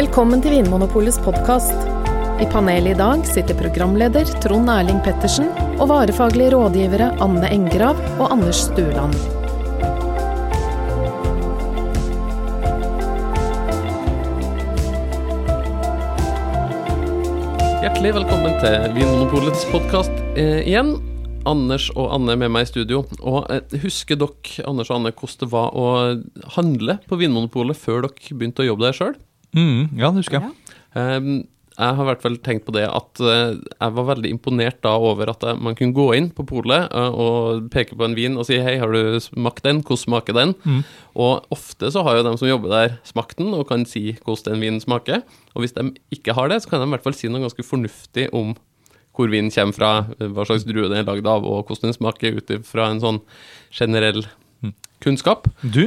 Velkommen 0.00 0.40
til 0.40 0.54
Vinmonopolets 0.54 1.18
podkast. 1.20 1.74
I 2.40 2.46
panelet 2.48 2.94
i 2.94 2.96
dag 2.96 3.20
sitter 3.28 3.58
programleder 3.58 4.30
Trond 4.40 4.70
Erling 4.72 5.02
Pettersen 5.04 5.50
og 5.74 5.90
varefaglige 5.90 6.54
rådgivere 6.54 7.10
Anne 7.20 7.50
Engrav 7.52 8.00
og 8.14 8.30
Anders 8.32 8.62
Stueland. 8.70 9.12
Hjertelig 17.84 18.16
velkommen 18.22 18.56
til 18.64 18.90
Vinmonopolets 18.96 19.68
podkast 19.68 20.16
eh, 20.32 20.62
igjen. 20.64 20.96
Anders 21.44 21.92
og 21.92 22.14
Anne 22.16 22.40
med 22.40 22.56
meg 22.56 22.70
i 22.70 22.72
studio. 22.72 23.04
Og 23.20 23.52
eh, 23.52 23.80
Husker 23.84 24.16
dere 24.16 24.64
Anders 24.64 24.88
og 24.88 25.02
Anne, 25.02 25.12
hvordan 25.12 25.44
det 25.44 25.52
var 25.52 25.74
å 25.76 25.90
handle 26.56 27.02
på 27.04 27.20
Vinmonopolet 27.20 27.76
før 27.76 28.08
dere 28.08 28.32
begynte 28.32 28.64
å 28.64 28.72
jobbe 28.72 28.88
der 28.88 28.96
sjøl? 28.96 29.20
Mm, 29.56 29.88
ja, 29.98 30.10
det 30.10 30.22
husker 30.22 30.40
jeg. 30.40 30.52
Um, 30.94 31.32
jeg 31.80 31.96
har 31.96 32.02
i 32.04 32.08
hvert 32.10 32.22
fall 32.22 32.34
tenkt 32.44 32.66
på 32.66 32.74
det 32.76 32.82
at 32.84 33.20
uh, 33.24 33.54
jeg 33.56 33.94
var 33.96 34.06
veldig 34.10 34.30
imponert 34.34 34.80
da 34.84 34.90
over 35.00 35.30
at 35.32 35.44
man 35.62 35.76
kunne 35.78 35.96
gå 35.96 36.08
inn 36.18 36.26
på 36.36 36.44
polet 36.44 36.90
uh, 36.92 37.08
og 37.08 37.68
peke 37.72 37.96
på 37.96 38.04
en 38.04 38.16
vin 38.18 38.36
og 38.36 38.44
si 38.48 38.58
hei, 38.60 38.74
har 38.82 38.92
du 38.92 39.16
smakt 39.22 39.64
den, 39.64 39.80
hvordan 39.80 40.02
smaker 40.02 40.36
den? 40.36 40.52
Mm. 40.66 40.82
Og 41.24 41.46
ofte 41.54 41.88
så 41.94 42.02
har 42.04 42.18
jo 42.18 42.26
de 42.26 42.34
som 42.42 42.50
jobber 42.50 42.74
der, 42.74 42.98
smakt 43.08 43.38
den 43.40 43.54
og 43.56 43.64
kan 43.70 43.86
si 43.88 44.10
hvordan 44.26 44.58
den 44.58 44.66
vinen 44.66 44.82
smaker. 44.84 45.22
Og 45.54 45.64
hvis 45.64 45.72
de 45.78 45.86
ikke 46.12 46.36
har 46.36 46.52
det, 46.52 46.60
så 46.62 46.74
kan 46.74 46.82
de 46.82 46.90
i 46.90 46.94
hvert 46.96 47.06
fall 47.06 47.16
si 47.16 47.30
noe 47.32 47.46
ganske 47.46 47.64
fornuftig 47.64 48.28
om 48.36 48.52
hvor 49.16 49.28
vinen 49.32 49.50
kommer 49.52 49.74
fra, 49.74 49.88
hva 50.20 50.44
slags 50.46 50.62
drue 50.68 50.86
den 50.88 51.00
er 51.00 51.08
lagd 51.08 51.26
av, 51.28 51.42
og 51.44 51.66
hvordan 51.66 51.90
den 51.90 51.96
smaker 51.96 52.38
ut 52.38 52.52
fra 52.68 52.90
en 52.92 53.02
sånn 53.02 53.18
generell 53.74 54.22
Mm. 54.60 54.74
kunnskap. 55.00 55.46
Du, 55.64 55.86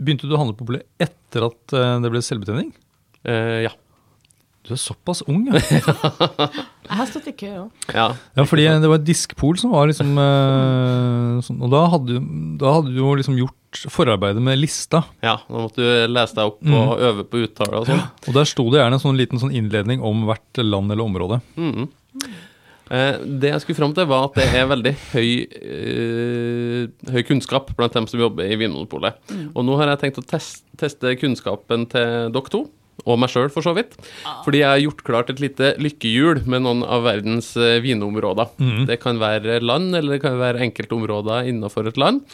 begynte 0.00 0.26
du 0.28 0.34
å 0.34 0.40
handle 0.40 0.56
på 0.58 0.66
polet 0.70 0.86
etter 1.00 1.46
at 1.50 1.76
eh, 1.76 1.94
det 2.04 2.10
ble 2.14 2.22
selvbetjening? 2.24 2.72
Eh, 3.28 3.60
ja. 3.68 3.72
Du 4.66 4.74
er 4.74 4.80
såpass 4.80 5.22
ung, 5.28 5.46
ja. 5.48 5.56
Jeg 6.90 6.96
har 6.98 7.06
stått 7.08 7.28
i 7.30 7.32
kø 7.38 7.48
òg. 7.62 7.86
ja. 7.94 8.08
ja 8.36 8.44
fordi 8.48 8.66
det 8.82 8.88
var 8.90 8.98
et 8.98 9.06
diskpol 9.06 9.56
som 9.60 9.72
var 9.72 9.86
liksom 9.88 10.10
eh, 10.20 11.38
sånn, 11.46 11.60
Og 11.64 11.70
da 11.72 11.80
hadde, 11.94 12.16
du- 12.18 12.56
da 12.60 12.72
hadde 12.76 12.92
du 12.92 12.98
jo 13.00 13.14
liksom 13.16 13.38
gjort 13.38 13.56
forarbeidet 13.94 14.42
med 14.42 14.58
lista. 14.58 15.04
Ja, 15.22 15.36
da 15.46 15.60
måtte 15.62 15.78
du 15.78 16.10
lese 16.10 16.34
deg 16.34 16.48
opp 16.50 16.58
og 16.66 17.02
øve 17.06 17.24
på 17.30 17.44
uttale 17.46 17.78
og 17.80 17.86
sånn. 17.86 18.00
Og 18.26 18.34
der 18.34 18.48
sto 18.50 18.64
det 18.72 18.80
gjerne 18.82 18.98
en 18.98 19.04
sånn 19.04 19.20
liten 19.20 19.38
sånn 19.38 19.54
innledning 19.54 20.02
om 20.02 20.24
hvert 20.26 20.60
land 20.64 20.90
eller 20.90 21.06
område. 21.06 21.38
Mhm. 21.56 21.84
Eh, 21.86 21.99
det 22.90 23.52
jeg 23.52 23.62
skulle 23.62 23.78
fram 23.78 23.94
til, 23.94 24.08
var 24.10 24.26
at 24.26 24.40
det 24.40 24.48
er 24.58 24.66
veldig 24.70 24.92
høy, 25.12 25.30
eh, 25.60 27.12
høy 27.14 27.22
kunnskap 27.28 27.70
blant 27.78 27.94
dem 27.94 28.08
som 28.10 28.20
jobber 28.22 28.50
i 28.50 28.58
Vinmonopolet. 28.58 29.20
Og 29.54 29.64
nå 29.66 29.78
har 29.78 29.92
jeg 29.92 30.02
tenkt 30.04 30.20
å 30.22 30.26
test, 30.26 30.64
teste 30.80 31.14
kunnskapen 31.20 31.86
til 31.92 32.32
dere 32.34 32.50
to, 32.52 32.64
og 33.06 33.16
meg 33.16 33.30
sjøl 33.32 33.48
for 33.54 33.64
så 33.64 33.72
vidt. 33.76 33.94
Fordi 34.44 34.60
jeg 34.60 34.68
har 34.68 34.82
gjort 34.82 35.04
klart 35.06 35.30
et 35.32 35.40
lite 35.40 35.74
lykkehjul 35.80 36.42
med 36.50 36.66
noen 36.66 36.82
av 36.84 37.06
verdens 37.06 37.54
vinområder. 37.54 38.50
vinområder. 38.58 38.88
Det 38.90 38.98
kan 39.00 39.22
være 39.22 39.60
land, 39.62 39.94
eller 39.94 40.18
det 40.18 40.24
kan 40.26 40.36
være 40.40 40.66
enkeltområder 40.66 41.48
innenfor 41.48 41.88
et 41.88 42.00
land. 42.00 42.26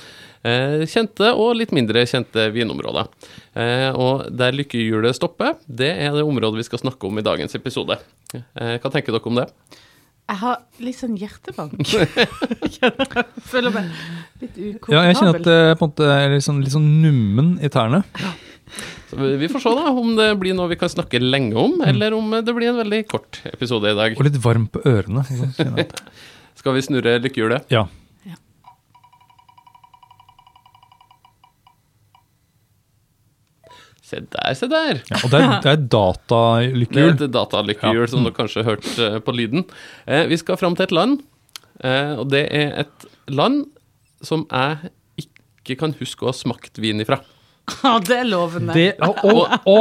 Eh, 0.46 0.84
kjente 0.86 1.32
og 1.34 1.56
litt 1.58 1.72
mindre 1.74 2.04
kjente 2.06 2.50
vinområder. 2.54 3.08
Eh, 3.56 3.90
og 3.96 4.28
der 4.36 4.54
lykkehjulet 4.54 5.16
stopper, 5.16 5.56
det 5.66 5.90
er 5.90 6.14
det 6.14 6.26
området 6.26 6.60
vi 6.60 6.66
skal 6.68 6.82
snakke 6.84 7.08
om 7.08 7.18
i 7.18 7.24
dagens 7.26 7.56
episode. 7.58 7.98
Eh, 8.34 8.76
hva 8.78 8.92
tenker 8.92 9.14
dere 9.14 9.30
om 9.32 9.40
det? 9.40 9.48
Jeg 10.26 10.38
har 10.40 10.56
litt 10.82 10.96
sånn 10.98 11.14
hjertebank. 11.20 11.78
Jeg 12.80 13.26
føler 13.46 13.70
meg 13.74 13.90
litt 14.42 14.56
ukomfortabel. 14.56 14.96
Ja, 14.96 15.04
jeg 15.06 15.16
kjenner 15.20 15.38
at 15.38 15.46
det 15.46 15.58
på 15.78 15.86
en 15.86 15.92
måte 15.92 16.08
er 16.16 16.34
litt 16.34 16.44
sånn, 16.46 16.58
litt 16.64 16.74
sånn 16.74 16.88
nummen 17.04 17.52
i 17.62 17.70
tærne. 17.72 18.02
Så 19.06 19.16
vi- 19.38 19.46
får 19.52 19.62
se 19.62 19.74
da 19.78 19.92
om 19.94 20.16
det 20.18 20.26
blir 20.40 20.56
noe 20.58 20.66
vi 20.72 20.78
kan 20.80 20.90
snakke 20.90 21.20
lenge 21.22 21.54
om, 21.62 21.78
eller 21.86 22.16
om 22.16 22.34
det 22.42 22.54
blir 22.56 22.72
en 22.72 22.80
veldig 22.82 23.04
kort 23.08 23.38
episode 23.46 23.92
i 23.92 23.94
dag. 23.94 24.16
Og 24.18 24.26
litt 24.26 24.40
varm 24.42 24.66
på 24.66 24.82
ørene. 24.82 25.22
Jeg 25.30 25.86
Skal 26.58 26.74
vi 26.74 26.82
snurre 26.82 27.18
lykkehjulet? 27.22 27.70
Ja. 27.70 27.84
Se 34.06 34.20
der, 34.22 34.54
se 34.54 34.68
der. 34.70 35.00
ja. 35.10 35.18
Og 35.24 35.30
det 35.32 35.38
er, 35.42 35.54
det 35.64 35.70
er 35.72 35.80
Det 35.82 37.26
er 37.26 37.32
datalykkehjul. 37.34 38.04
Ja. 38.04 38.10
som 38.12 38.22
dere 38.26 38.36
kanskje 38.36 38.62
har 38.62 38.68
hørt 38.76 38.90
eh, 39.02 39.16
på 39.26 39.32
lyden. 39.34 39.64
Eh, 40.06 40.26
vi 40.30 40.36
skal 40.38 40.58
fram 40.60 40.76
til 40.78 40.86
et 40.86 40.92
land, 40.94 41.16
eh, 41.82 42.12
og 42.20 42.28
det 42.30 42.44
er 42.54 42.76
et 42.84 43.06
land 43.34 43.64
som 44.22 44.44
jeg 44.46 44.92
ikke 45.26 45.76
kan 45.80 45.94
huske 45.98 46.22
å 46.22 46.30
ha 46.30 46.36
smakt 46.38 46.78
vin 46.78 47.02
ifra. 47.02 47.18
Ja, 47.82 47.96
det 47.98 48.14
er 48.20 48.28
lovende. 48.30 48.70
Det, 48.78 48.92
å, 49.02 49.08
å, 49.26 49.40
å, 49.66 49.78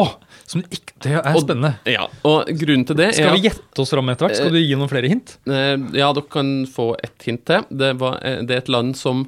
som 0.49 0.63
ikke, 0.73 0.95
det 1.05 1.11
er 1.19 1.27
Og- 1.35 1.43
spennende. 1.43 1.75
Ja, 1.85 2.07
og 2.25 2.49
grunnen 2.57 2.87
til 2.89 2.97
det 2.97 3.11
er 3.11 3.13
Skal 3.19 3.35
vi 3.37 3.43
gjette 3.45 3.83
oss 3.83 3.93
fram 3.93 4.09
etter 4.09 4.25
hvert? 4.25 4.39
Skal 4.39 4.55
du 4.55 4.57
gi 4.57 4.73
noen 4.73 4.89
flere 4.89 5.11
hint? 5.11 5.35
Eh, 5.45 5.75
Ja, 6.01 6.07
dere 6.17 6.25
kan 6.33 6.49
få 6.65 6.95
et 6.97 7.27
hint 7.29 7.43
til. 7.45 7.61
Det, 7.69 7.91
var, 8.01 8.17
eh, 8.25 8.39
det 8.41 8.57
er 8.57 8.63
et 8.63 8.73
land 8.73 8.97
som 8.97 9.21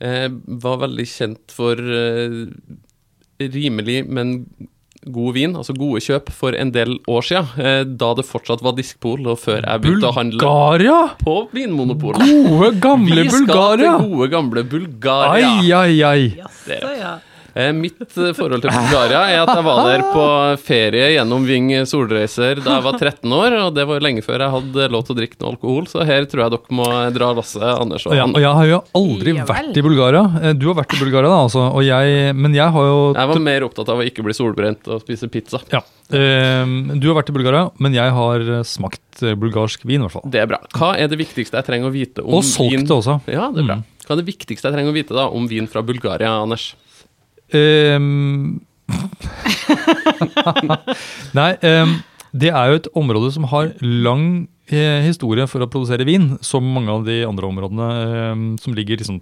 eh, 0.00 0.30
var 0.64 0.80
veldig 0.86 1.04
kjent 1.12 1.52
for 1.52 1.76
eh, 1.76 2.40
rimelig, 3.52 4.02
men 4.08 4.44
god 5.02 5.34
vin, 5.34 5.56
altså 5.58 5.74
gode 5.74 5.98
kjøp, 6.04 6.30
for 6.30 6.54
en 6.54 6.70
del 6.74 6.94
år 7.10 7.24
siden. 7.26 7.48
Eh, 7.58 7.80
da 7.98 8.12
det 8.18 8.26
fortsatt 8.28 8.62
var 8.62 8.76
diskpol, 8.78 9.24
og 9.32 9.40
før 9.42 9.64
jeg 9.64 9.82
begynte 9.82 10.12
å 10.12 10.14
handle 10.14 10.38
Bulgaria! 10.38 11.00
på 11.22 11.36
Vinmonopolet. 11.56 12.22
Gode, 12.22 12.70
gamle 12.82 13.16
Bulgaria! 13.16 13.26
Vi 13.26 13.34
skal 13.34 13.46
Bulgaria! 13.48 13.92
til 13.98 14.14
gode, 14.14 14.30
gamle 14.36 14.64
Bulgaria. 14.76 15.52
Ai, 15.58 15.72
ai, 15.72 16.00
ai. 16.06 16.24
Jaså, 16.38 16.94
ja. 17.00 17.16
Eh, 17.54 17.68
Mitt 17.76 18.00
eh, 18.16 18.30
forhold 18.36 18.62
til 18.64 18.72
Bulgaria 18.72 19.22
er 19.28 19.42
at 19.42 19.50
jeg 19.52 19.64
var 19.66 19.80
der 19.88 20.02
på 20.12 20.22
ferie 20.62 21.10
gjennom 21.16 21.44
Ving 21.44 21.68
solreiser 21.88 22.60
da 22.64 22.78
jeg 22.78 22.84
var 22.86 22.96
13 22.96 23.34
år, 23.36 23.56
og 23.66 23.74
det 23.76 23.84
var 23.90 24.00
lenge 24.04 24.22
før 24.24 24.44
jeg 24.46 24.54
hadde 24.54 24.86
lov 24.94 25.04
til 25.04 25.14
å 25.14 25.18
drikke 25.20 25.40
noe 25.42 25.52
alkohol, 25.52 25.88
så 25.90 26.06
her 26.08 26.24
tror 26.30 26.44
jeg 26.46 26.54
dere 26.54 26.76
må 26.78 26.86
dra 27.12 27.28
lasset, 27.36 27.64
Anders 27.72 28.06
og 28.08 28.16
ja, 28.16 28.24
og 28.24 28.40
jeg 28.40 28.54
har 28.60 28.70
jo 28.70 28.80
aldri 29.02 29.34
Javel. 29.36 29.50
vært 29.52 29.80
i 29.82 29.84
Bulgaria. 29.88 30.24
Eh, 30.42 30.54
Du 30.62 30.68
har 30.70 30.78
vært 30.80 30.96
i 30.96 31.00
Bulgaria, 31.02 31.28
da, 31.28 31.40
altså. 31.44 31.66
Og 31.76 31.84
jeg, 31.84 32.34
men 32.38 32.54
jeg 32.56 32.72
har 32.76 32.88
jo 32.88 33.00
Jeg 33.16 33.32
var 33.34 33.42
mer 33.50 33.66
opptatt 33.68 33.88
av 33.92 34.00
å 34.00 34.06
ikke 34.06 34.24
bli 34.24 34.34
solbrent 34.36 34.88
og 34.88 35.02
spise 35.04 35.28
pizza. 35.32 35.60
ja. 35.72 35.82
Eh, 36.12 36.64
Du 37.00 37.08
har 37.08 37.16
vært 37.20 37.30
i 37.32 37.36
Bulgaria, 37.36 37.68
men 37.78 37.92
jeg 37.96 38.10
har 38.16 38.40
eh, 38.58 38.62
smakt 38.68 39.22
eh, 39.22 39.34
bulgarsk 39.36 39.84
vin, 39.84 40.00
i 40.00 40.04
hvert 40.06 40.16
fall. 40.16 40.24
Det 40.32 40.40
er 40.40 40.48
bra. 40.50 40.58
Hva 40.76 40.94
er 41.00 41.08
det 41.12 41.18
viktigste 41.20 41.56
jeg 41.60 41.68
trenger 41.68 41.88
å 41.88 41.94
vite 41.94 42.24
om 42.24 42.32
vin? 42.32 42.38
Og 42.40 42.44
solgt 42.48 42.88
det 42.88 42.96
også. 42.96 43.20
Ja, 43.32 43.50
det 43.52 43.64
er 43.64 43.68
bra. 43.74 43.76
Mm. 43.80 43.88
Hva 44.06 44.16
er 44.16 44.20
det 44.22 44.26
viktigste 44.28 44.68
jeg 44.68 44.74
trenger 44.76 44.92
å 44.92 44.96
vite 44.96 45.14
da 45.16 45.28
om 45.30 45.44
vin 45.48 45.68
fra 45.70 45.82
Bulgaria, 45.86 46.32
Anders? 46.42 46.72
Ehm, 47.52 48.60
Nei, 51.38 51.50
um, 51.62 52.02
det 52.32 52.50
er 52.52 52.70
jo 52.72 52.76
et 52.80 52.88
område 52.98 53.30
som 53.34 53.44
har 53.52 53.70
lang 53.80 54.24
eh, 54.72 55.00
historie 55.06 55.46
for 55.50 55.60
å 55.64 55.68
produsere 55.70 56.04
vin, 56.08 56.34
som 56.44 56.64
mange 56.74 56.90
av 56.92 57.04
de 57.08 57.20
andre 57.28 57.46
områdene 57.48 57.88
ehm, 58.02 58.44
som 58.62 58.74
ligger 58.76 58.96
liksom 59.00 59.20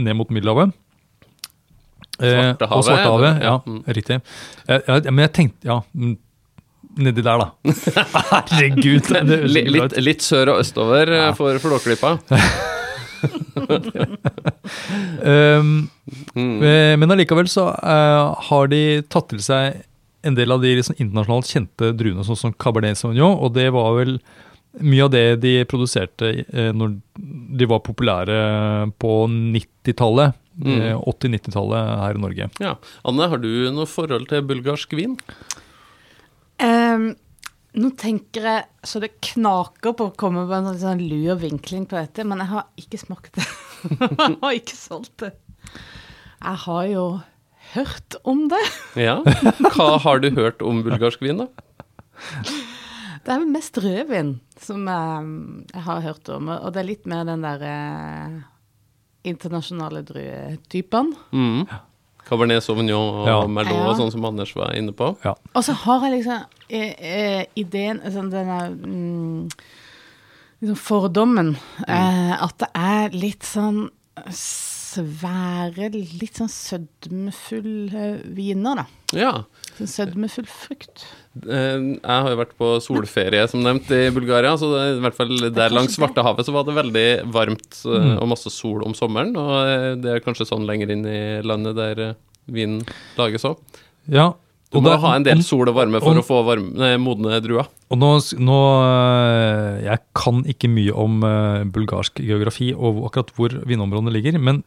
ned 0.00 0.14
mot 0.18 0.30
Middelhavet. 0.32 0.72
Eh, 2.20 2.34
Svartehavet, 2.34 2.76
og 2.76 2.84
Svartehavet, 2.84 3.32
ja, 3.40 3.54
Ja, 3.54 3.60
mm. 3.64 3.80
riktig. 3.96 4.16
Eh, 4.68 4.80
ja, 4.88 4.94
men 5.08 5.22
jeg 5.24 5.32
tenkte, 5.38 5.62
ja 5.70 5.78
mm, 5.94 6.16
Nedi 7.00 7.22
der, 7.22 7.38
da. 7.38 7.46
Herregud. 8.50 9.06
Litt, 9.46 9.68
litt, 9.70 9.92
litt 10.02 10.22
sør 10.26 10.50
og 10.56 10.60
østover 10.64 11.04
eh, 11.14 11.20
Ja. 11.28 11.32
for 11.38 11.54
Flåklypa. 11.62 12.16
Ehm, 15.24 15.88
Mm. 16.34 16.62
Eh, 16.62 16.96
Men 16.98 17.10
allikevel 17.14 17.46
så 17.50 17.68
uh, 17.70 18.34
har 18.48 18.68
de 18.72 19.02
tatt 19.12 19.28
til 19.30 19.42
seg 19.44 19.80
en 20.26 20.34
del 20.34 20.50
av 20.52 20.60
de 20.62 20.72
liksom 20.76 20.98
internasjonalt 20.98 21.48
kjente 21.48 21.90
druene, 21.96 22.24
sånn 22.26 22.38
som 22.38 22.54
Cabernet 22.60 22.98
Sauvignon, 22.98 23.38
og 23.38 23.54
det 23.54 23.68
var 23.72 23.94
vel 23.96 24.16
mye 24.82 25.06
av 25.06 25.12
det 25.14 25.24
de 25.42 25.52
produserte 25.70 26.32
uh, 26.50 26.70
når 26.76 26.96
de 27.60 27.68
var 27.70 27.82
populære 27.86 28.40
på 29.02 29.14
90-tallet. 29.30 30.36
Mm. 30.60 30.74
Uh, 30.76 30.98
80-90-tallet 31.14 31.94
her 32.02 32.18
i 32.18 32.24
Norge. 32.26 32.50
Ja. 32.60 32.74
Anne, 33.06 33.30
har 33.32 33.40
du 33.40 33.50
noe 33.72 33.88
forhold 33.88 34.28
til 34.32 34.42
bulgarsk 34.50 34.92
vin? 34.98 35.14
Ehm, 36.60 37.12
nå 37.78 37.92
tenker 37.98 38.46
jeg 38.48 38.86
så 38.86 39.00
det 39.02 39.12
knaker 39.22 39.94
på 39.94 40.08
å 40.08 40.14
komme 40.18 40.42
på 40.48 40.56
en 40.56 40.70
sånn 40.80 41.02
lur 41.04 41.38
vinkling 41.38 41.86
på 41.90 41.98
dette, 42.00 42.24
men 42.26 42.42
jeg 42.42 42.50
har 42.50 42.66
ikke 42.82 42.98
smakt 42.98 43.38
det. 43.38 43.46
jeg 44.00 44.38
har 44.42 44.56
ikke 44.56 44.78
solgt 44.78 45.16
det. 45.22 45.32
Jeg 46.40 46.62
har 46.64 46.84
jo 46.90 47.04
hørt 47.74 48.16
om 48.26 48.46
det. 48.50 48.62
Ja. 48.98 49.20
Hva 49.76 49.92
har 50.02 50.22
du 50.22 50.30
hørt 50.34 50.64
om 50.66 50.82
bulgarsk 50.86 51.22
vin, 51.22 51.44
da? 51.44 51.50
Det 53.20 53.30
er 53.30 53.42
vel 53.42 53.52
mest 53.52 53.78
rødvin 53.80 54.34
som 54.60 54.88
jeg, 54.88 55.34
jeg 55.74 55.84
har 55.86 56.02
hørt 56.08 56.32
om, 56.32 56.50
og 56.56 56.72
det 56.74 56.82
er 56.82 56.88
litt 56.88 57.06
mer 57.08 57.28
den 57.28 57.44
der 57.44 57.62
eh, 57.68 58.40
internasjonale 59.30 60.02
druetypen. 60.08 61.12
Mm. 61.36 61.68
Cabernet 62.28 62.62
Sauvignon 62.62 63.22
og 63.22 63.26
Ja. 63.28 63.46
Merlot, 63.46 63.72
Ja. 63.72 63.94
sånn 63.98 64.10
som 64.12 64.24
Anders 64.24 64.54
var 64.54 64.72
inne 64.76 64.92
på. 64.92 65.16
Ja. 65.24 65.34
Og 65.54 65.64
så 65.64 65.72
har 65.72 66.00
jeg 66.06 66.18
liksom 66.24 66.44
eh, 66.70 66.94
eh, 66.98 67.44
ideen 67.56 68.00
sånn 68.12 68.30
denne 68.30 68.58
mm, 68.70 69.50
liksom 70.62 70.76
fordommen. 70.76 71.56
Eh, 71.88 72.42
at 72.42 72.58
det 72.58 72.68
er 72.74 73.08
litt 73.10 73.42
sånn 73.42 73.88
svære, 74.90 75.88
litt 76.20 76.38
sånn 76.40 76.50
sødmefull 76.50 77.90
viner, 78.36 78.80
da. 78.82 78.86
Ja. 79.16 79.30
Sånn 79.78 79.90
sødmefull 79.90 80.46
frukt. 80.50 81.04
Eh, 81.46 81.78
Jeg 81.78 82.02
har 82.04 82.28
jo 82.30 82.38
vært 82.40 82.56
på 82.58 82.70
solferie, 82.82 83.46
som 83.50 83.62
nevnt, 83.64 83.90
i 83.94 84.10
Bulgaria. 84.14 84.56
Så 84.58 84.70
det, 84.74 84.84
i 84.98 85.00
hvert 85.04 85.16
fall 85.18 85.32
der 85.54 85.70
langs. 85.74 85.96
Svartehavet 85.98 86.46
så 86.46 86.54
var 86.54 86.66
det 86.68 86.76
veldig 86.78 87.08
varmt 87.34 87.80
eh, 87.86 87.98
Mm. 88.00 88.18
og 88.22 88.28
masse 88.34 88.50
sol 88.54 88.82
om 88.86 88.94
sommeren. 88.94 89.34
Og 89.36 89.56
eh, 89.66 89.94
det 90.00 90.14
er 90.16 90.24
kanskje 90.24 90.46
sånn 90.50 90.66
lenger 90.68 90.90
inn 90.94 91.06
i 91.06 91.20
landet 91.46 91.76
der 91.78 92.04
eh, 92.10 92.14
vinen 92.50 92.82
lages 93.18 93.44
òg. 93.46 93.58
Ja. 94.10 94.32
Du 94.70 94.78
må 94.78 94.92
ha 95.02 95.16
en 95.16 95.24
del 95.26 95.40
sol 95.42 95.66
og 95.66 95.74
varme 95.74 95.98
for 95.98 96.14
og, 96.14 96.22
å 96.22 96.26
få 96.28 96.44
varme, 96.46 96.70
nei, 96.78 96.92
modne 97.02 97.40
druer. 97.42 97.66
Og 97.90 97.98
nå, 97.98 98.10
nå 98.38 98.58
Jeg 99.82 99.98
kan 100.14 100.44
ikke 100.46 100.70
mye 100.70 100.94
om 100.94 101.16
bulgarsk 101.74 102.20
geografi 102.22 102.68
og 102.76 103.00
akkurat 103.08 103.32
hvor 103.34 103.56
vindområdene 103.66 104.12
ligger, 104.14 104.38
men 104.38 104.62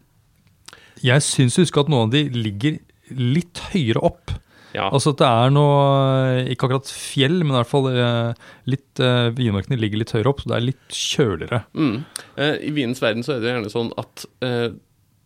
jeg 1.03 1.25
syns 1.25 1.57
å 1.57 1.65
huske 1.65 1.83
at 1.83 1.91
noen 1.91 2.07
av 2.07 2.13
de 2.15 2.23
ligger 2.31 2.79
litt 3.13 3.59
høyere 3.73 4.03
opp. 4.03 4.33
Ja. 4.73 4.88
Altså 4.89 5.11
at 5.13 5.19
det 5.21 5.27
er 5.29 5.51
noe 5.53 6.45
Ikke 6.50 6.65
akkurat 6.65 6.89
fjell, 6.89 7.44
men 7.44 7.53
i 7.53 7.59
hvert 7.59 7.69
fall 7.69 7.91
øh, 7.91 8.47
litt 8.73 9.01
øh, 9.05 9.27
Vinmarkene 9.38 9.77
ligger 9.77 10.01
litt 10.01 10.13
høyere 10.15 10.31
opp, 10.31 10.41
så 10.41 10.50
det 10.50 10.55
er 10.57 10.65
litt 10.65 10.97
kjøligere. 10.97 11.59
Mm. 11.77 12.00
Eh, 12.41 12.55
I 12.69 12.73
vinens 12.73 13.03
verden 13.03 13.25
så 13.25 13.35
er 13.35 13.44
det 13.44 13.51
gjerne 13.51 13.73
sånn 13.73 13.94
at 14.01 14.25
eh, 14.45 14.71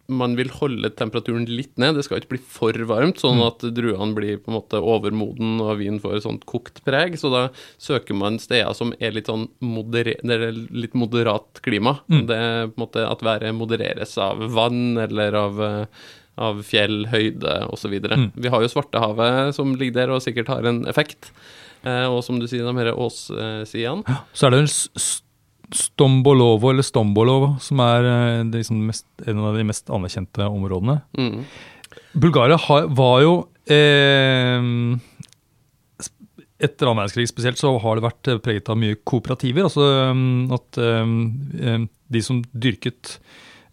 man 0.07 0.35
vil 0.39 0.51
holde 0.55 0.89
temperaturen 0.95 1.45
litt 1.49 1.73
ned. 1.81 1.97
Det 1.97 2.05
skal 2.07 2.21
ikke 2.21 2.35
bli 2.35 2.41
for 2.41 2.77
varmt, 2.89 3.19
sånn 3.21 3.41
at 3.43 3.65
druene 3.75 4.15
blir 4.15 4.39
på 4.41 4.51
en 4.51 4.57
måte 4.57 4.79
overmoden 4.79 5.59
og 5.63 5.81
vinen 5.81 5.99
får 6.03 6.19
et 6.19 6.27
sånt 6.27 6.45
kokt 6.49 6.79
preg. 6.87 7.17
Så 7.19 7.31
da 7.33 7.47
søker 7.81 8.17
man 8.17 8.39
steder 8.41 8.75
som 8.77 8.93
er 8.99 9.15
litt 9.15 9.31
sånn 9.31 9.49
modere, 9.63 10.15
det 10.23 10.37
er 10.37 10.55
litt 10.55 10.95
moderat 10.97 11.61
klima. 11.65 11.97
Mm. 12.07 12.23
Det 12.29 12.37
er 12.37 12.71
på 12.71 12.77
en 12.77 12.85
måte 12.85 13.03
at 13.07 13.25
været 13.25 13.57
modereres 13.57 14.15
av 14.21 14.47
vann 14.55 14.97
eller 15.03 15.37
av 15.37 15.61
eh, 15.67 16.07
av 16.37 16.59
fjell, 16.65 17.07
høyde 17.09 17.53
osv. 17.73 17.95
Mm. 17.97 18.27
Vi 18.37 18.49
har 18.53 18.61
jo 18.61 18.69
Svartehavet 18.69 19.55
som 19.57 19.71
ligger 19.73 20.03
der 20.03 20.11
og 20.13 20.21
sikkert 20.21 20.51
har 20.53 20.67
en 20.69 20.83
effekt. 20.89 21.31
Eh, 21.81 22.05
og 22.05 22.21
som 22.25 22.37
du 22.41 22.47
sier, 22.49 22.65
de 22.65 22.77
her 22.77 22.93
åssidene. 22.93 24.17
Så 24.37 24.47
er 24.47 24.53
det 24.53 24.63
en 24.65 24.69
Stombolovo, 25.75 26.69
eller 26.71 26.85
Stombolovo, 26.85 27.55
som 27.59 27.81
er 27.83 28.05
liksom 28.53 28.85
mest, 28.87 29.07
en 29.27 29.41
av 29.43 29.57
de 29.57 29.65
mest 29.67 29.89
anerkjente 29.91 30.47
områdene. 30.47 31.01
Mm. 31.17 31.41
Bulgaria 32.13 32.57
har, 32.57 32.87
var 32.97 33.21
jo 33.23 33.33
eh, 33.69 34.67
Etter 36.57 36.89
annen 36.89 37.03
verdenskrig 37.03 37.27
spesielt 37.29 37.59
så 37.59 37.75
har 37.83 37.97
det 37.97 38.05
vært 38.07 38.29
eh, 38.31 38.39
preget 38.41 38.71
av 38.73 38.79
mye 38.81 38.97
kooperativer. 39.05 39.67
Altså 39.67 39.83
um, 40.09 40.47
at 40.55 40.79
um, 40.81 41.19
um, 41.61 41.85
de 42.09 42.21
som 42.25 42.39
dyrket 42.49 43.17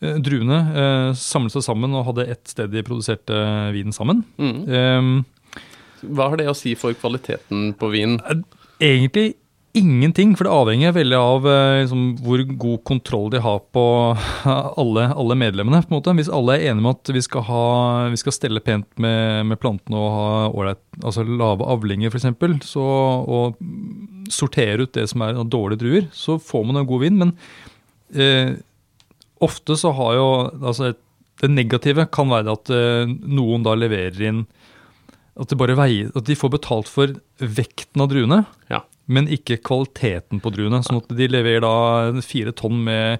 eh, 0.03 0.19
druene, 0.21 0.59
eh, 0.83 1.07
samlet 1.17 1.55
seg 1.57 1.65
sammen 1.65 1.97
og 1.97 2.11
hadde 2.11 2.29
ett 2.35 2.53
sted 2.53 2.75
de 2.75 2.85
produserte 2.85 3.39
vinen 3.73 3.95
sammen. 3.97 4.21
Mm. 4.37 5.23
Hva 6.05 6.29
har 6.29 6.37
det 6.37 6.51
å 6.51 6.57
si 6.59 6.75
for 6.77 6.93
kvaliteten 6.99 7.73
på 7.81 7.89
vin? 7.95 8.19
egentlig 8.83 9.37
ingenting, 9.75 10.33
for 10.39 10.47
det 10.47 10.55
avhenger 10.55 10.95
veldig 10.95 11.17
av 11.19 11.47
eh, 11.51 11.81
liksom, 11.83 12.03
hvor 12.23 12.43
god 12.63 12.83
kontroll 12.87 13.27
de 13.33 13.41
har 13.43 13.59
på 13.75 13.85
alle, 14.81 15.07
alle 15.11 15.37
medlemmene. 15.39 15.83
på 15.83 15.93
en 15.93 15.99
måte. 15.99 16.15
Hvis 16.19 16.31
alle 16.33 16.57
er 16.57 16.69
enige 16.71 16.85
om 16.85 16.91
at 16.93 17.13
vi 17.17 17.23
skal, 17.25 17.45
ha, 17.49 17.65
vi 18.13 18.21
skal 18.21 18.37
stelle 18.37 18.63
pent 18.65 18.87
med, 19.03 19.45
med 19.51 19.61
plantene 19.63 19.99
og 19.99 20.15
ha 20.15 20.29
ålreit, 20.51 20.83
altså 21.03 21.27
lave 21.27 21.67
avlinger 21.75 22.15
f.eks., 22.15 22.75
og 22.79 23.59
sortere 24.33 24.87
ut 24.87 24.95
det 24.95 25.09
som 25.11 25.27
er 25.27 25.43
dårlige 25.43 25.83
druer, 25.83 26.09
så 26.15 26.39
får 26.39 26.69
man 26.71 26.81
en 26.83 26.89
god 26.89 27.05
vind. 27.05 27.21
Men 27.25 27.35
eh, 28.15 28.55
ofte 29.45 29.79
så 29.81 29.93
har 29.99 30.15
jo 30.21 30.29
altså, 30.63 30.95
Det 31.43 31.51
negative 31.51 32.07
kan 32.15 32.31
være 32.31 32.55
at 32.55 32.71
eh, 32.71 33.11
noen 33.11 33.67
da 33.67 33.75
leverer 33.75 34.23
inn 34.31 34.45
at, 35.35 35.51
veier, 35.51 36.13
at 36.15 36.27
de 36.29 36.35
får 36.39 36.53
betalt 36.55 36.87
for 36.87 37.17
vekten 37.43 38.05
av 38.05 38.13
druene, 38.13 38.45
Ja. 38.71 38.85
Men 39.07 39.27
ikke 39.29 39.59
kvaliteten 39.63 40.41
på 40.41 40.51
druene. 40.55 40.83
Sånn 40.85 41.03
at 41.03 41.09
de 41.17 41.27
leverer 41.29 41.61
da 41.61 42.23
fire 42.25 42.53
tonn 42.53 42.83
med 42.85 43.19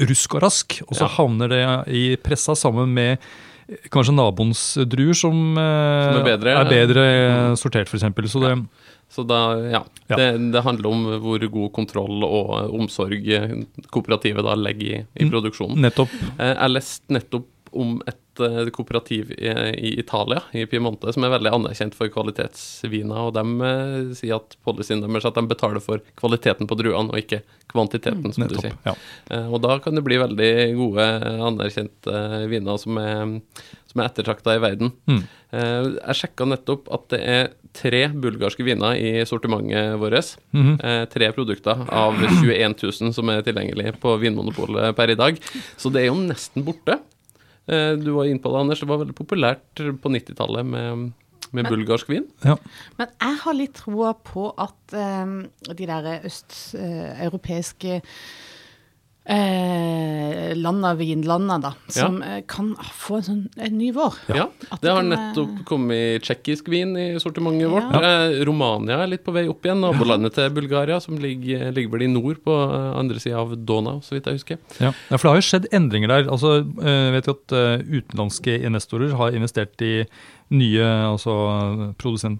rusk 0.00 0.34
og 0.34 0.42
rask, 0.42 0.80
og 0.88 0.96
så 0.96 1.06
Ja. 1.06 1.14
havner 1.18 1.48
det 1.48 1.62
i 1.94 2.16
pressa 2.16 2.56
sammen 2.58 2.92
med 2.92 3.18
kanskje 3.90 4.14
naboens 4.16 4.74
druer 4.90 5.14
som, 5.14 5.56
eh, 5.56 6.12
Som 6.12 6.26
er 6.26 6.36
bedre. 6.36 6.56
er 6.58 6.64
bedre 6.68 7.04
eh, 7.06 7.54
sortert, 7.54 7.86
f.eks. 7.86 8.02
Så 8.32 8.40
det, 8.42 8.66
Så 9.10 9.24
da, 9.26 9.54
ja. 9.70 9.82
Ja. 10.08 10.16
Det, 10.16 10.52
det 10.52 10.62
handler 10.62 10.86
om 10.90 11.04
hvor 11.22 11.38
god 11.50 11.72
kontroll 11.72 12.22
og 12.24 12.74
omsorg 12.74 13.22
kooperativet 13.90 14.42
da 14.46 14.54
legger 14.54 14.82
i, 14.82 15.06
i 15.18 15.24
Mm. 15.24 15.30
produksjonen. 15.30 15.78
nettopp 15.82 16.10
Eh, 16.38 16.54
Jeg 16.54 16.70
leste 16.70 17.02
nettopp 17.10 17.46
om 17.72 18.00
et 18.06 18.16
eh, 18.46 18.70
kooperativ 18.74 19.30
i, 19.36 19.50
i 19.76 19.92
Italia, 20.00 20.42
i 20.56 20.64
Piemonte, 20.70 21.12
som 21.14 21.24
er 21.26 21.32
veldig 21.36 21.52
anerkjent 21.58 21.94
for 21.98 22.08
kvalitetsviner. 22.12 23.28
Og 23.28 23.34
de 23.36 23.44
eh, 23.70 24.14
sier 24.18 24.36
at 24.38 24.56
policyen 24.66 25.02
deres 25.04 25.24
er 25.24 25.32
at 25.32 25.38
de 25.40 25.46
betaler 25.50 25.80
for 25.84 26.02
kvaliteten 26.20 26.68
på 26.70 26.78
druene, 26.80 27.10
og 27.12 27.18
ikke 27.22 27.42
kvantiteten, 27.70 28.32
som 28.34 28.48
du 28.50 28.56
sier. 28.58 28.74
ja. 28.86 28.96
Eh, 29.30 29.46
Og 29.52 29.60
da 29.62 29.78
kan 29.82 29.94
det 29.94 30.04
bli 30.06 30.18
veldig 30.20 30.50
gode, 30.78 31.06
anerkjente 31.50 32.16
viner 32.50 32.78
som 32.82 32.98
er, 32.98 33.36
som 33.90 34.00
er 34.02 34.08
ettertrakta 34.10 34.56
i 34.56 34.62
verden. 34.62 34.92
Mm. 35.10 35.22
Eh, 35.52 35.88
Jeg 36.08 36.18
sjekka 36.22 36.46
nettopp 36.50 36.90
at 36.94 37.08
det 37.14 37.20
er 37.22 37.48
tre 37.72 38.08
bulgarske 38.10 38.64
viner 38.66 38.96
i 38.98 39.22
sortimentet 39.30 39.94
vårt. 40.00 40.32
Mhm. 40.50 40.72
Eh, 40.82 41.04
Tre 41.10 41.28
produkter 41.36 41.84
av 41.86 42.18
21 42.18 42.74
000 42.82 43.12
som 43.14 43.30
er 43.30 43.42
tilgjengelig 43.46 43.92
på 44.02 44.16
Vinmonopolet 44.18 44.94
per 44.98 45.10
i 45.10 45.14
dag. 45.18 45.38
Så 45.78 45.90
det 45.94 46.02
er 46.02 46.06
jo 46.10 46.18
nesten 46.18 46.64
borte. 46.66 46.98
Eh, 47.68 47.96
Du 48.00 48.12
var 48.16 48.24
inne 48.24 48.40
på 48.42 48.50
det, 48.52 48.60
Anders. 48.60 48.80
Det 48.80 48.88
var 48.88 48.98
veldig 49.04 49.14
populært 49.18 49.82
på 50.02 50.08
90-tallet 50.12 50.66
med, 50.66 51.12
med 51.52 51.62
Men- 51.64 51.70
bulgarsk 51.72 52.08
vin. 52.08 52.26
Men 52.44 53.08
jeg 53.20 53.36
har 53.44 53.54
litt 53.54 53.74
troa 53.74 54.12
på 54.14 54.48
at 54.58 54.94
um, 54.96 55.48
de 55.68 55.86
der 55.86 56.20
østeuropeiske 56.24 58.00
eh, 59.30 60.54
landa, 60.58 60.94
vinlanda, 60.98 61.58
da, 61.62 61.72
som 61.88 62.18
ja. 62.22 62.40
kan 62.50 62.72
få 62.98 63.20
en 63.20 63.26
sånn 63.26 63.42
en 63.56 63.76
ny 63.78 63.90
vår. 63.94 64.16
Ja, 64.34 64.48
At 64.70 64.80
Det 64.82 64.90
har 64.90 65.00
kan, 65.02 65.12
eh, 65.12 65.18
nettopp 65.18 65.64
kommet 65.68 66.22
tsjekkisk 66.26 66.68
vin 66.72 66.96
i 66.96 67.06
sortimentet 67.22 67.62
Ja. 67.62 67.68
vårt. 67.68 67.94
Eh, 68.02 68.44
Romania 68.44 69.02
er 69.02 69.06
litt 69.12 69.24
på 69.24 69.32
vei 69.32 69.46
opp 69.48 69.62
igjen. 69.62 69.80
Nabolandet 69.80 70.34
til 70.34 70.50
Bulgaria, 70.50 71.00
som 71.00 71.18
ligger, 71.18 71.70
ligger 71.72 71.90
vel 71.90 72.02
i 72.02 72.12
nord 72.12 72.42
på 72.44 72.50
eh, 72.56 72.98
andre 72.98 73.20
sida 73.20 73.38
av 73.38 73.54
Donau, 73.64 74.00
så 74.00 74.16
vidt 74.16 74.26
jeg 74.26 74.40
husker. 74.40 74.58
Ja. 74.80 74.92
ja, 75.10 75.16
for 75.16 75.28
det 75.28 75.32
har 75.34 75.40
jo 75.40 75.48
skjedd 75.50 75.70
endringer 75.72 76.08
der. 76.08 76.30
Altså, 76.30 76.58
eh, 76.82 77.10
vet 77.12 77.24
du 77.24 77.30
at 77.30 77.52
eh, 77.52 78.00
Utenlandske 78.00 78.60
investorer 78.64 79.16
har 79.16 79.30
investert 79.32 79.80
i 79.82 80.06
nye, 80.50 80.82
altså, 80.82 81.34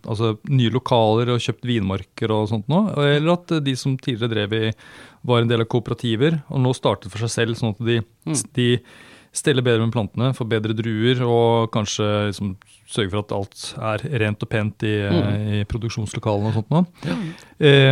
altså, 0.09 0.33
nye 0.51 0.73
lokaler 0.75 1.31
og 1.35 1.43
kjøpt 1.45 1.69
vinmarker 1.69 2.33
og 2.35 2.49
sånt 2.51 2.67
nå. 2.71 2.81
Eller 2.99 3.33
at 3.37 3.55
de 3.65 3.75
som 3.79 3.97
tidligere 3.99 4.33
drev 4.35 4.57
i 4.59 4.73
var 5.29 5.43
en 5.45 5.51
del 5.53 5.63
av 5.63 5.69
kooperativer 5.71 6.41
og 6.51 6.63
nå 6.65 6.73
startet 6.75 7.13
for 7.13 7.23
seg 7.23 7.31
selv, 7.37 7.59
sånn 7.61 7.77
at 7.77 7.87
de, 7.87 8.01
Mm. 8.27 8.37
de 8.55 8.67
steller 9.33 9.63
bedre 9.63 9.85
med 9.87 9.93
plantene, 9.95 10.33
få 10.35 10.43
bedre 10.51 10.75
druer 10.75 11.21
og 11.23 11.69
kanskje 11.71 12.07
liksom, 12.33 12.57
sørge 12.91 13.13
for 13.13 13.21
at 13.23 13.33
alt 13.37 13.61
er 13.79 14.03
rent 14.25 14.43
og 14.43 14.49
pent 14.51 14.83
i, 14.83 14.95
eh, 15.07 15.13
Mm. 15.21 15.45
i 15.55 15.65
produksjonslokalene 15.71 16.51
og 16.51 16.57
sånt 16.59 16.71
nå. 16.75 16.81
Ja. 17.07 17.15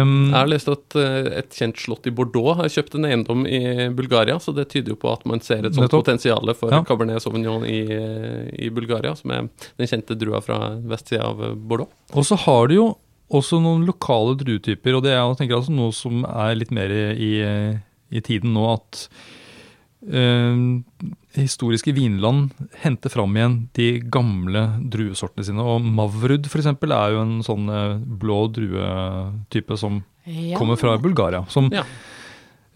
Um, 0.02 0.30
Jeg 0.32 0.34
har 0.34 0.50
lest 0.50 0.68
at 0.72 0.96
eh, 0.98 1.38
et 1.38 1.50
kjent 1.54 1.78
slott 1.78 2.06
i 2.10 2.10
Bordeaux 2.10 2.56
har 2.58 2.66
kjøpt 2.66 2.96
en 2.98 3.06
eiendom 3.06 3.46
i 3.46 3.88
Bulgaria, 3.94 4.34
så 4.42 4.52
det 4.56 4.68
tyder 4.70 4.96
jo 4.96 4.96
på 4.96 5.12
at 5.12 5.24
man 5.30 5.38
ser 5.40 5.64
et 5.64 5.74
sånt 5.78 5.90
potensial 5.94 6.42
for 6.58 6.72
Ja. 6.74 6.82
Cabernet 6.82 7.22
Sauvignon 7.22 7.62
i, 7.64 7.84
eh, 7.86 8.50
i 8.66 8.68
Bulgaria, 8.70 9.14
som 9.14 9.30
er 9.30 9.48
den 9.78 9.86
kjente 9.86 10.18
drua 10.18 10.42
fra 10.42 10.74
vestsida 10.82 11.22
av 11.22 11.40
eh, 11.42 11.54
Bordeaux. 11.54 11.88
Og 12.14 12.24
så 12.24 12.36
har 12.36 12.66
du 12.66 12.74
jo 12.74 12.96
også 13.30 13.60
noen 13.62 13.86
lokale 13.86 14.34
druetyper, 14.40 14.96
og 14.96 15.02
det 15.04 15.12
er 15.12 15.20
jeg 15.22 15.36
tenker 15.36 15.60
altså 15.60 15.70
noe 15.70 15.92
som 15.92 16.24
er 16.24 16.54
litt 16.56 16.70
mer 16.72 16.90
i, 16.90 17.32
i, 18.10 18.20
tiden 18.24 18.54
nå, 18.54 18.72
at 18.74 19.08
eh, 20.10 20.56
historiske 21.38 21.92
vinland 21.96 22.50
henter 22.82 23.10
fram 23.12 23.36
igjen 23.38 23.56
de 23.78 23.88
gamle 24.12 24.62
druesortene 24.90 25.44
sine. 25.46 25.62
Og 25.64 25.80
Mavrud 25.82 26.46
f.eks. 26.50 26.66
er 26.66 27.14
jo 27.14 27.22
en 27.22 27.38
sånn 27.46 27.68
eh, 27.72 27.96
blå 28.20 28.44
druetype 28.52 29.78
som 29.78 30.02
Ja. 30.26 30.58
kommer 30.58 30.76
fra 30.76 30.98
Bulgaria. 30.98 31.46
Som 31.48 31.70
Ja. 31.72 31.82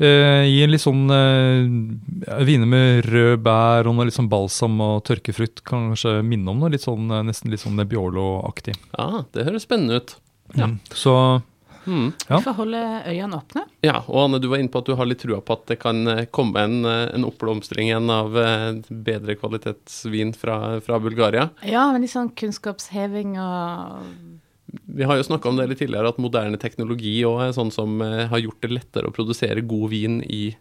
eh, 0.00 0.44
gir 0.48 0.68
litt 0.68 0.80
sånn 0.80 1.04
eh, 1.10 2.42
viner 2.44 2.66
med 2.66 3.04
rød 3.04 3.42
bær 3.42 3.86
og 3.86 3.94
noe 3.96 4.04
litt 4.08 4.14
sånn 4.16 4.28
balsam 4.30 4.80
og 4.80 5.04
tørkefrukt. 5.04 5.62
Kanskje 5.64 6.22
minne 6.24 6.48
om 6.48 6.58
noe 6.60 6.70
litt 6.70 6.82
sånn, 6.82 7.06
nesten 7.26 7.50
litt 7.50 7.60
sånn 7.60 7.76
Nebbiolo-aktig. 7.76 8.74
Ja, 8.98 9.24
det 9.32 9.44
høres 9.44 9.66
spennende 9.66 10.00
ut. 10.00 10.16
Ja. 10.56 10.66
Mm. 10.66 10.78
Så 10.90 11.42
Mm. 11.86 12.12
Ja. 12.28 12.36
Vi 12.36 12.42
får 12.42 12.56
holde 12.56 12.82
øynene 13.06 13.38
åpne. 13.38 13.64
Ja, 13.84 14.02
og 14.06 14.18
Anne, 14.24 14.40
du 14.42 14.48
var 14.52 14.62
inne 14.62 14.72
på 14.72 14.82
at 14.82 14.88
du 14.88 14.94
har 14.98 15.08
litt 15.08 15.22
trua 15.22 15.40
på 15.42 15.56
at 15.56 15.64
det 15.70 15.78
kan 15.82 16.06
eh, 16.10 16.24
komme 16.30 16.62
en, 16.62 16.84
eh, 16.88 17.08
en 17.16 17.26
oppblomstring 17.28 17.90
igjen 17.90 18.12
av 18.12 18.36
eh, 18.38 18.68
bedre 18.90 19.36
kvalitetsvin 19.40 20.34
fra, 20.38 20.58
fra 20.84 21.00
Bulgaria. 21.02 21.48
Ja, 21.66 21.88
men 21.92 22.04
litt 22.04 22.14
sånn 22.14 22.32
kunnskapsheving 22.38 23.36
og 23.42 24.06
Vi 24.72 25.04
har 25.04 25.18
jo 25.18 25.26
snakka 25.26 25.50
om 25.50 25.58
det 25.58 25.66
litt 25.68 25.82
tidligere, 25.82 26.14
at 26.14 26.22
moderne 26.22 26.60
teknologi 26.60 27.18
òg 27.28 27.48
er 27.48 27.56
sånn 27.56 27.72
som 27.74 28.00
har 28.00 28.40
gjort 28.40 28.62
det 28.64 28.70
lettere 28.72 29.10
å 29.10 29.12
produsere 29.12 29.60
god 29.68 29.90
vin 29.92 30.22
i 30.24 30.54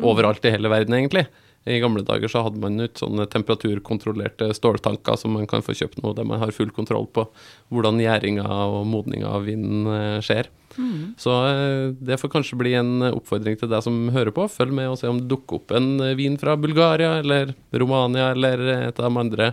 overalt 0.00 0.46
i 0.46 0.52
hele 0.54 0.70
verden, 0.72 0.94
egentlig. 0.96 1.26
I 1.68 1.80
gamle 1.82 2.00
dager 2.06 2.30
så 2.32 2.46
hadde 2.46 2.62
man 2.62 2.80
ut 2.80 2.96
sånne 2.96 3.26
temperaturkontrollerte 3.28 4.54
ståltanker 4.56 5.18
som 5.20 5.34
man 5.36 5.44
kan 5.50 5.60
få 5.66 5.74
kjøpt 5.76 6.00
nå, 6.00 6.14
der 6.16 6.24
man 6.24 6.40
har 6.40 6.54
full 6.54 6.70
kontroll 6.72 7.10
på 7.12 7.26
hvordan 7.74 8.00
gjæringa 8.00 8.46
og 8.46 8.86
modninga 8.88 9.34
av 9.36 9.44
vinen 9.50 10.22
skjer. 10.24 10.48
Mm. 10.78 11.18
Så 11.18 11.34
eh, 11.50 11.90
det 11.98 12.20
får 12.22 12.32
kanskje 12.32 12.58
bli 12.60 12.72
en 12.78 13.04
oppfordring 13.10 13.58
til 13.60 13.70
deg 13.72 13.84
som 13.84 14.00
hører 14.14 14.32
på. 14.34 14.46
Følg 14.52 14.74
med 14.78 14.92
og 14.92 14.98
se 15.00 15.10
om 15.10 15.20
det 15.20 15.28
dukker 15.30 15.60
opp 15.60 15.74
en 15.76 15.90
vin 16.18 16.38
fra 16.40 16.56
Bulgaria 16.60 17.18
eller 17.20 17.52
Romania 17.74 18.30
eller 18.32 18.64
et 18.78 18.98
av 18.98 19.08
de 19.08 19.22
andre 19.26 19.52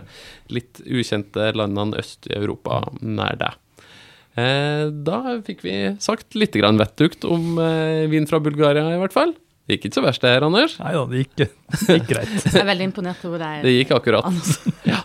litt 0.54 0.80
ukjente 0.86 1.50
landene 1.58 1.98
øst 2.00 2.30
i 2.30 2.36
Europa 2.38 2.84
nær 3.02 3.38
deg. 3.42 3.62
Eh, 4.36 4.84
da 4.92 5.38
fikk 5.46 5.64
vi 5.64 5.74
sagt 6.02 6.36
litt 6.36 6.56
grann 6.56 6.76
vettugt 6.80 7.24
om 7.24 7.56
eh, 7.62 8.04
vin 8.12 8.28
fra 8.28 8.40
Bulgaria, 8.42 8.84
i 8.92 9.00
hvert 9.00 9.16
fall. 9.16 9.32
Det 9.66 9.78
gikk 9.78 9.88
ikke 9.88 9.98
så 9.98 10.04
verst 10.04 10.22
det 10.22 10.30
her, 10.34 10.44
Anders. 10.46 10.76
Nei 10.78 10.92
da, 10.94 11.04
det 11.10 11.22
gikk, 11.22 11.32
det 11.40 11.96
gikk 11.96 12.10
greit. 12.12 12.34
Jeg 12.44 12.60
er 12.60 12.68
veldig 12.68 12.88
imponert 12.90 13.24
over 13.26 13.42
deg. 13.42 13.64
Det 13.64 13.72
gikk 13.72 13.94
akkurat. 13.96 14.50
Ja. 14.86 15.00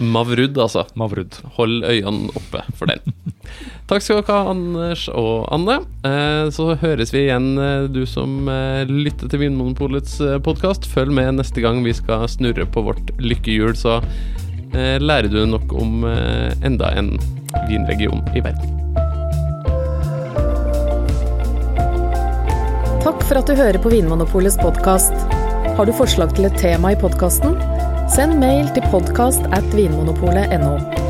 Mavrud, 0.00 0.56
altså. 0.62 0.86
Mavrud. 0.96 1.34
Hold 1.58 1.82
øynene 1.84 2.30
oppe 2.38 2.62
for 2.78 2.88
den. 2.88 3.02
Takk 3.90 4.04
skal 4.04 4.20
dere 4.20 4.36
ha, 4.36 4.52
Anders 4.52 5.06
og 5.12 5.48
Anne. 5.54 5.80
Eh, 6.06 6.50
så 6.54 6.72
høres 6.80 7.14
vi 7.14 7.26
igjen, 7.26 7.52
du 7.92 8.02
som 8.08 8.50
lytter 8.90 9.30
til 9.30 9.44
Vinmonopolets 9.44 10.18
podkast. 10.46 10.88
Følg 10.90 11.14
med 11.16 11.40
neste 11.40 11.64
gang 11.64 11.82
vi 11.86 11.94
skal 11.96 12.28
snurre 12.30 12.68
på 12.70 12.84
vårt 12.90 13.14
lykkehjul, 13.20 13.74
så 13.78 14.00
lærer 14.70 15.26
du 15.26 15.40
nok 15.50 15.72
om 15.74 16.04
enda 16.06 16.92
en 16.94 17.16
vinregion 17.66 18.22
i 18.38 18.44
verden. 18.44 18.76
Takk 23.00 23.22
for 23.24 23.40
at 23.40 23.48
du 23.48 23.56
hører 23.56 23.80
på 23.80 23.90
Vinmonopolets 23.90 24.58
podkast. 24.60 25.14
Har 25.76 25.88
du 25.88 25.92
forslag 25.96 26.34
til 26.36 26.44
et 26.50 26.58
tema 26.60 26.92
i 26.92 26.98
podkasten? 27.00 27.56
Send 28.12 28.36
mail 28.42 28.68
til 28.76 28.84
podkast 28.92 29.46
at 29.56 29.70
vinmonopolet.no. 29.72 31.09